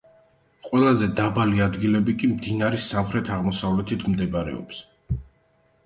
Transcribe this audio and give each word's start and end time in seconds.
ყველაზე 0.67 1.09
დაბალი 1.19 1.61
ადგილები 1.67 2.17
კი 2.23 2.31
მდინარის 2.33 2.89
სამხრეთ-აღმოსავლეთით 2.95 4.11
მდებარეობს. 4.15 4.85